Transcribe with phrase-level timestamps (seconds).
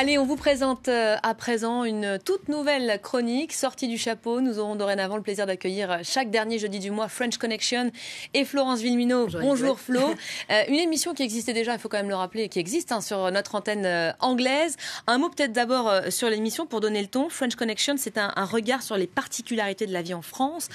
[0.00, 4.40] Allez, on vous présente euh, à présent une toute nouvelle chronique sortie du chapeau.
[4.40, 7.90] Nous aurons dorénavant le plaisir d'accueillir euh, chaque dernier jeudi du mois French Connection
[8.32, 9.26] et Florence Villemino.
[9.40, 10.00] Bonjour, Flo.
[10.50, 13.00] Euh, une émission qui existait déjà, il faut quand même le rappeler, qui existe hein,
[13.00, 14.76] sur notre antenne anglaise.
[15.06, 17.28] Un mot peut-être d'abord sur l'émission pour donner le ton.
[17.28, 20.68] French Connection, c'est un, regard sur les particularités de la vie en France.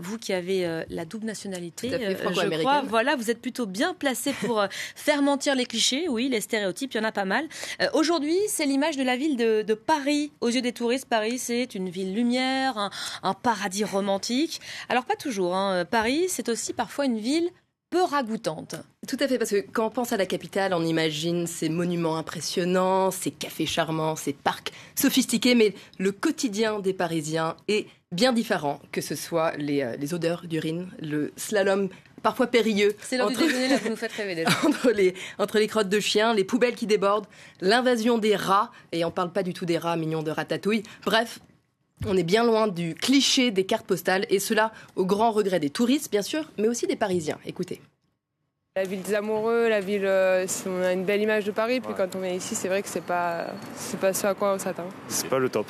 [0.00, 4.64] vous qui avez la double nationalité, je crois, voilà, vous êtes plutôt bien placé pour
[4.96, 6.08] faire mentir les clichés.
[6.08, 7.46] Oui, les stéréotypes, il y en a pas mal.
[7.92, 10.30] Aujourd'hui, c'est l'image de la ville de, Paris.
[10.40, 12.90] Aux yeux des touristes, Paris, c'est une ville lumière,
[13.22, 14.60] un, paradis romantique.
[14.88, 15.56] Alors pas toujours.
[15.56, 15.84] Hein.
[15.84, 17.50] Paris, c'est aussi parfois une ville
[17.90, 18.76] peu ragoûtante.
[19.08, 22.16] Tout à fait, parce que quand on pense à la capitale, on imagine ces monuments
[22.16, 28.80] impressionnants, ces cafés charmants, ces parcs sophistiqués, mais le quotidien des Parisiens est bien différent,
[28.92, 31.88] que ce soit les, euh, les odeurs d'urine, le slalom
[32.24, 32.96] parfois périlleux.
[33.02, 34.50] C'est l'heure du déjeuner, là, vous nous faites rêver déjà.
[34.64, 37.26] entre, les, entre les crottes de chiens, les poubelles qui débordent,
[37.60, 40.82] l'invasion des rats, et on parle pas du tout des rats mignons de ratatouille.
[41.04, 41.38] Bref,
[42.06, 45.70] on est bien loin du cliché des cartes postales, et cela au grand regret des
[45.70, 47.38] touristes, bien sûr, mais aussi des Parisiens.
[47.46, 47.80] Écoutez.
[48.76, 51.94] La ville des amoureux, la ville, euh, on a une belle image de Paris, puis
[51.96, 54.58] quand on vient ici, c'est vrai que c'est pas, c'est pas ce à quoi on
[54.58, 54.88] s'attend.
[55.06, 55.68] C'est pas le top.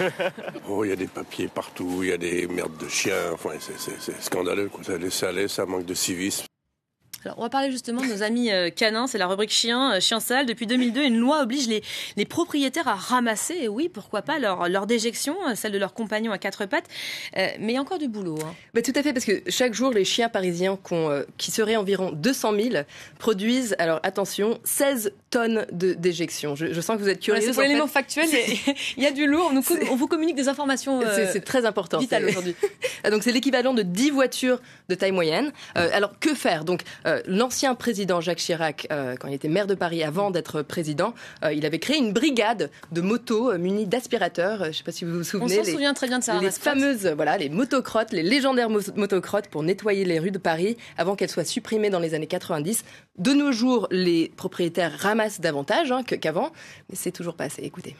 [0.66, 3.50] oh, il y a des papiers partout, il y a des merdes de chiens, enfin,
[3.60, 4.70] c'est scandaleux.
[4.82, 6.46] Ça laisse aller, ça manque de civisme
[7.36, 10.20] on va parler justement de nos amis euh, canins, c'est la rubrique chien, euh, chien
[10.20, 10.46] sale.
[10.46, 11.82] Depuis 2002, une loi oblige les,
[12.16, 15.94] les propriétaires à ramasser, et oui, pourquoi pas, leur, leur déjection, euh, celle de leurs
[15.94, 16.86] compagnons à quatre pattes.
[17.34, 18.38] mais il y a encore du boulot.
[18.44, 18.54] Hein.
[18.74, 20.78] Bah, tout à fait, parce que chaque jour, les chiens parisiens
[21.36, 22.84] qui seraient environ 200 000
[23.18, 26.54] produisent, alors attention, 16 tonnes de déjection.
[26.54, 27.40] Je, sens que vous êtes curieux.
[27.40, 28.28] c'est pour l'élément factuel,
[28.96, 29.52] il y a du lourd.
[29.90, 31.00] On, vous communique des informations
[31.32, 31.98] C'est très important.
[31.98, 32.54] Vitales aujourd'hui.
[33.04, 35.52] Ah, donc c'est l'équivalent de 10 voitures de taille moyenne.
[35.74, 36.64] alors que faire?
[36.64, 36.82] Donc
[37.26, 41.14] l'ancien président Jacques Chirac, euh, quand il était maire de Paris, avant d'être président,
[41.44, 44.64] euh, il avait créé une brigade de motos euh, munies d'aspirateurs.
[44.64, 45.58] Je ne sais pas si vous vous souvenez.
[45.60, 46.38] On s'en souvient très bien de ça.
[46.40, 51.16] Les fameuses, voilà, les motocrottes, les légendaires motocrottes pour nettoyer les rues de Paris avant
[51.16, 52.84] qu'elles soient supprimées dans les années 90.
[53.18, 56.52] De nos jours, les propriétaires ramassent davantage hein, qu'avant,
[56.88, 57.62] mais c'est toujours pas assez.
[57.62, 57.96] Écoutez.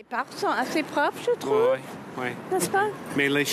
[0.00, 1.72] Les parcs sont assez propres, je trouve.
[1.74, 1.78] Oui,
[2.16, 2.28] oui.
[2.50, 2.86] N'est-ce pas?
[3.18, 3.44] Mais les,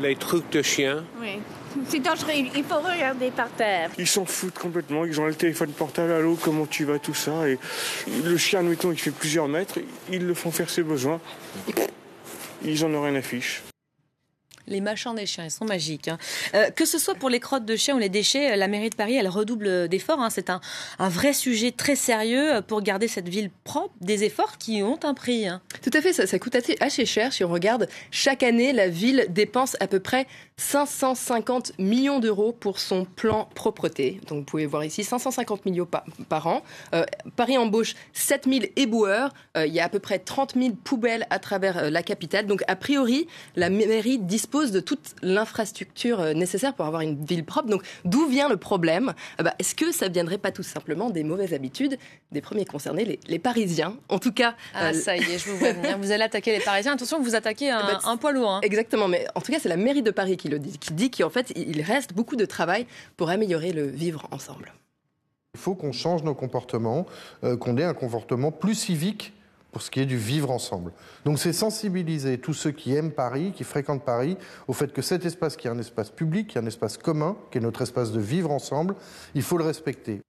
[0.00, 1.04] les trucs de chiens.
[1.20, 1.38] Oui.
[1.86, 3.90] C'est dangereux, il faut regarder par terre.
[3.98, 7.12] Ils s'en foutent complètement, ils ont le téléphone portable, à l'eau, comment tu vas, tout
[7.12, 7.46] ça.
[7.46, 7.58] Et
[8.24, 9.80] le chien, admettons, il fait plusieurs mètres,
[10.10, 11.20] ils le font faire ses besoins.
[12.64, 13.62] Ils en ont rien à fiche.
[14.72, 16.08] Les machins des chiens, ils sont magiques.
[16.08, 16.16] Hein.
[16.54, 18.94] Euh, que ce soit pour les crottes de chiens ou les déchets, la mairie de
[18.94, 20.18] Paris, elle redouble d'efforts.
[20.18, 20.30] Hein.
[20.30, 20.62] C'est un,
[20.98, 25.46] vrai sujet très sérieux pour garder cette ville propre, des efforts qui ont un prix.
[25.46, 25.60] Hein.
[25.82, 27.34] Tout à fait, ça, coûte assez, cher.
[27.34, 32.78] Si on regarde, chaque année, la ville dépense à peu près 550 millions d'euros pour
[32.78, 34.20] son plan propreté.
[34.28, 35.88] Donc vous pouvez voir ici 550 millions
[36.30, 36.62] par, an.
[36.94, 37.04] Euh,
[37.36, 39.34] Paris embauche 7000 éboueurs.
[39.58, 42.46] Euh, il y a à peu près 30 000 poubelles à travers la capitale.
[42.46, 47.44] Donc a priori, la mairie dispose de toute l'infrastructure euh, nécessaire pour avoir une ville
[47.44, 47.68] propre.
[47.68, 49.14] Donc d'où vient le problème?
[49.38, 51.98] Ah bah, Est-ce que ça viendrait pas tout simplement des mauvaises habitudes
[52.30, 53.96] des premiers concernés, les, Parisiens?
[54.08, 54.54] En tout cas...
[54.74, 55.98] Ah euh, ça y est, je vous vois venir.
[55.98, 56.92] Vous allez attaquer les Parisiens.
[56.92, 58.50] Attention, vous attaquez un, eh ben, poids lourd.
[58.50, 58.60] Hein.
[58.62, 61.10] Exactement, mais en tout cas c'est la mairie de Paris qui le dit, qui dit
[61.10, 62.86] qu'en fait il reste beaucoup de travail
[63.16, 64.72] pour améliorer le vivre ensemble.
[65.54, 67.06] Il faut qu'on change nos comportements,
[67.44, 69.34] euh, qu'on ait un comportement plus civique
[69.72, 70.92] pour ce qui est du vivre ensemble.
[71.24, 74.36] Donc c'est sensibiliser tous ceux qui aiment Paris, qui fréquentent Paris,
[74.68, 77.36] au fait que cet espace qui est un espace public, qui est un espace commun,
[77.50, 78.94] qui est notre espace de vivre ensemble,
[79.34, 80.20] il faut le respecter.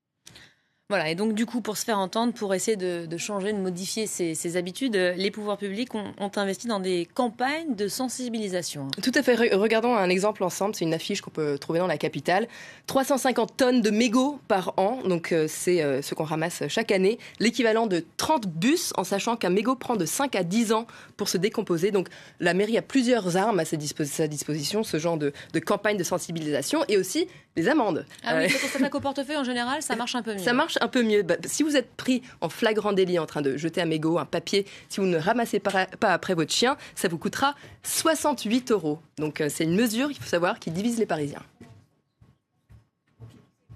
[0.93, 4.05] Voilà, et donc du coup, pour se faire entendre, pour essayer de, changer, de modifier
[4.05, 8.89] ses, habitudes, les pouvoirs publics ont, investi dans des campagnes de sensibilisation.
[9.01, 9.33] Tout à fait.
[9.55, 10.75] Regardons un exemple ensemble.
[10.75, 12.47] C'est une affiche qu'on peut trouver dans la capitale.
[12.85, 17.17] 350 tonnes de mégots par an, donc euh, c'est euh, ce qu'on ramasse chaque année.
[17.39, 20.85] L'équivalent de 30 bus, en sachant qu'un mégot prend de 5 à 10 ans
[21.17, 21.89] pour se décomposer.
[21.89, 22.07] Donc
[22.39, 25.33] la mairie a plusieurs armes à sa, disposition, ce genre de,
[25.65, 28.05] campagne de sensibilisation, et aussi les amendes.
[28.23, 30.39] Ah oui, quand on s'attaque au portefeuille, en général, ça marche un peu mieux.
[30.39, 31.23] Ça marche un peu mieux.
[31.23, 34.25] Bah, si vous êtes pris en flagrant délit en train de jeter un mégot, un
[34.25, 38.99] papier, si vous ne ramassez pas, après votre chien, ça vous coûtera 68 euros.
[39.17, 41.41] Donc euh, c'est une mesure, il faut savoir, qui divise les Parisiens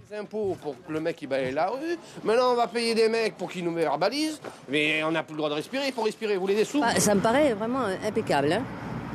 [0.09, 1.97] des impôts pour que le mec il balaye la rue.
[2.23, 4.39] Maintenant, on va payer des mecs pour qu'ils nous verbalisent.
[4.69, 5.87] Mais on n'a plus le droit de respirer.
[5.87, 6.35] Il faut respirer.
[6.35, 6.79] Vous voulez des sous?
[6.79, 8.53] Bah, Ça me paraît vraiment impeccable.
[8.53, 8.63] Hein.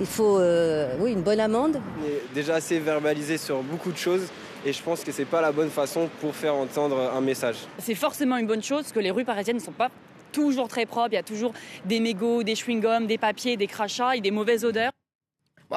[0.03, 1.81] Il faut euh, oui, une bonne amende.
[2.01, 4.27] On est déjà assez verbalisé sur beaucoup de choses.
[4.67, 7.57] Et je pense que c'est pas la bonne façon pour faire entendre un message.
[7.79, 9.91] C'est forcément une bonne chose parce que les rues parisiennes ne sont pas
[10.33, 11.11] toujours très propres.
[11.13, 11.53] Il y a toujours
[11.85, 14.91] des mégots, des chewing-gums, des papiers, des crachats et des mauvaises odeurs.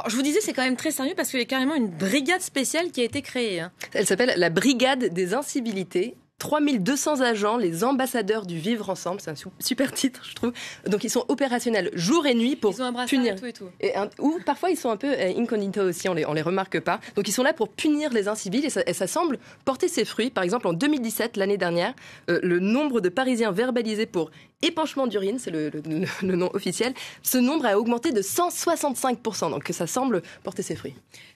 [0.07, 2.41] je vous disais, c'est quand même très sérieux parce qu'il y a carrément une brigade
[2.41, 3.59] spéciale qui a été créée.
[3.59, 3.71] Hein.
[3.93, 9.21] Elle s'appelle la Brigade des incivilités 3200 agents, les ambassadeurs du vivre ensemble.
[9.21, 10.51] C'est un super titre, je trouve.
[10.85, 12.75] Donc ils sont opérationnels jour et nuit pour
[13.07, 13.35] punir.
[13.43, 16.33] Et, tout et, ou parfois ils sont un peu euh, incognito aussi, on les, on
[16.33, 16.99] les remarque pas.
[17.15, 20.03] Donc ils sont là pour punir les incivils et ça, et ça semble porter ses
[20.03, 20.29] fruits.
[20.29, 21.93] Par exemple, en 2017, l'année dernière,
[22.29, 24.29] euh, le nombre de Parisiens verbalisés pour
[24.61, 26.93] épanchement d'urine, c'est le, le, nom officiel,
[27.23, 29.51] ce nombre a augmenté de 165%.
[29.51, 30.95] Donc ça semble porter ses fruits.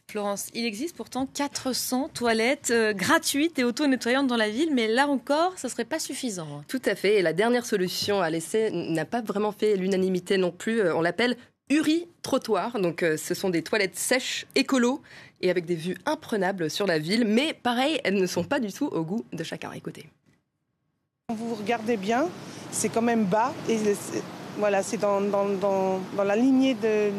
[0.09, 5.07] Florence, il existe pourtant 400 toilettes euh, gratuites et auto-nettoyantes dans la ville, mais là
[5.07, 6.63] encore, ce ne serait pas suffisant.
[6.67, 7.19] Tout à fait.
[7.19, 10.81] Et la dernière solution à l'essai n'a pas vraiment fait l'unanimité non plus.
[10.81, 11.37] Euh, on l'appelle
[11.69, 12.79] Uri-trottoir.
[12.79, 15.01] Donc euh, ce sont des toilettes sèches, écolo
[15.41, 17.25] et avec des vues imprenables sur la ville.
[17.25, 19.71] Mais pareil, elles ne sont pas du tout au goût de chacun.
[19.73, 20.07] Écoutez.
[21.29, 22.27] Vous regardez bien,
[22.71, 23.77] c'est quand même bas et
[24.57, 27.11] voilà, c'est dans, dans, dans, dans la lignée de,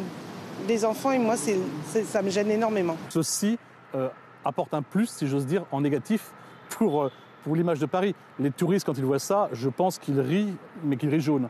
[0.69, 1.59] des enfants et moi, c'est,
[2.05, 2.97] ça me gêne énormément.
[3.09, 3.59] Ceci
[3.95, 4.09] euh,
[4.45, 6.33] apporte un plus, si j'ose dire, en négatif
[6.69, 7.13] pour, euh,
[7.45, 8.15] pour l'image de Paris.
[8.39, 10.55] Les touristes, quand ils voient ça, je pense qu'ils rient,
[10.85, 11.49] mais qu'ils rient jaune.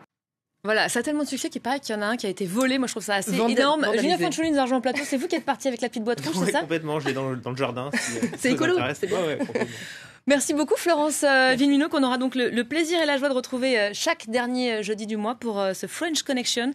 [0.63, 2.29] Voilà, ça a tellement de succès qu'il paraît qu'il y en a un qui a
[2.29, 2.79] été volé.
[2.79, 3.87] Moi, je trouve ça assez énorme.
[3.99, 5.01] Julien Fanchouli, nous en plateau.
[5.05, 6.61] C'est vous qui êtes parti avec la petite boîte rouge, c'est ça?
[6.61, 7.91] Complètement, je l'ai dans le, dans le jardin.
[8.37, 8.77] c'est écolo.
[8.95, 9.67] C'est ouais, ouais,
[10.27, 13.35] Merci beaucoup Florence euh, Vilmino qu'on aura donc le, le, plaisir et la joie de
[13.35, 16.73] retrouver euh, chaque dernier jeudi du mois pour euh, ce French Connection.